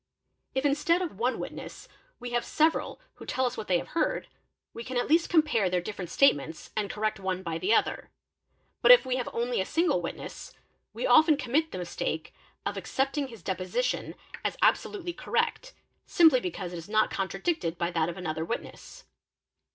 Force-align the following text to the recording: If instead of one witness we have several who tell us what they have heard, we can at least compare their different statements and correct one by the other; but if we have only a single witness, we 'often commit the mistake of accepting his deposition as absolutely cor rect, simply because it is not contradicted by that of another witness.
If 0.55 0.65
instead 0.65 1.03
of 1.03 1.19
one 1.19 1.37
witness 1.37 1.87
we 2.19 2.31
have 2.31 2.43
several 2.43 2.99
who 3.17 3.25
tell 3.27 3.45
us 3.45 3.55
what 3.55 3.67
they 3.67 3.77
have 3.77 3.89
heard, 3.89 4.27
we 4.73 4.83
can 4.83 4.97
at 4.97 5.07
least 5.07 5.29
compare 5.29 5.69
their 5.69 5.79
different 5.79 6.09
statements 6.09 6.71
and 6.75 6.89
correct 6.89 7.19
one 7.19 7.43
by 7.43 7.59
the 7.59 7.71
other; 7.75 8.09
but 8.81 8.89
if 8.89 9.05
we 9.05 9.17
have 9.17 9.29
only 9.31 9.61
a 9.61 9.63
single 9.63 10.01
witness, 10.01 10.55
we 10.91 11.05
'often 11.05 11.37
commit 11.37 11.71
the 11.71 11.77
mistake 11.77 12.33
of 12.65 12.77
accepting 12.77 13.27
his 13.27 13.43
deposition 13.43 14.15
as 14.43 14.57
absolutely 14.63 15.13
cor 15.13 15.33
rect, 15.33 15.73
simply 16.07 16.39
because 16.39 16.73
it 16.73 16.77
is 16.77 16.89
not 16.89 17.11
contradicted 17.11 17.77
by 17.77 17.91
that 17.91 18.09
of 18.09 18.17
another 18.17 18.43
witness. 18.43 19.03